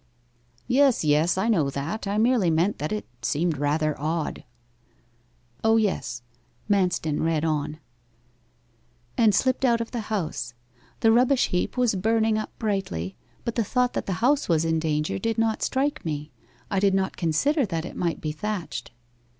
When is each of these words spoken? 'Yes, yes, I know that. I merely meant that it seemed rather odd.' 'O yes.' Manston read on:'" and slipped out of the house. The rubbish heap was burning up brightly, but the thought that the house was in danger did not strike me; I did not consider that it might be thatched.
'Yes, 0.65 1.03
yes, 1.03 1.37
I 1.37 1.47
know 1.47 1.69
that. 1.69 2.07
I 2.07 2.17
merely 2.17 2.49
meant 2.49 2.79
that 2.79 2.91
it 2.91 3.05
seemed 3.21 3.59
rather 3.59 3.95
odd.' 4.01 4.43
'O 5.63 5.77
yes.' 5.77 6.23
Manston 6.67 7.23
read 7.23 7.45
on:'" 7.45 7.79
and 9.19 9.35
slipped 9.35 9.63
out 9.63 9.79
of 9.79 9.91
the 9.91 9.99
house. 10.09 10.55
The 11.01 11.11
rubbish 11.11 11.49
heap 11.49 11.77
was 11.77 11.93
burning 11.93 12.35
up 12.39 12.49
brightly, 12.57 13.15
but 13.45 13.53
the 13.53 13.63
thought 13.63 13.93
that 13.93 14.07
the 14.07 14.13
house 14.25 14.49
was 14.49 14.65
in 14.65 14.79
danger 14.79 15.19
did 15.19 15.37
not 15.37 15.61
strike 15.61 16.03
me; 16.03 16.31
I 16.71 16.79
did 16.79 16.95
not 16.95 17.15
consider 17.15 17.67
that 17.67 17.85
it 17.85 17.95
might 17.95 18.19
be 18.21 18.31
thatched. 18.31 18.89